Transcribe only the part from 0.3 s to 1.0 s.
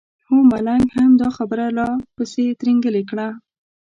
ملنګ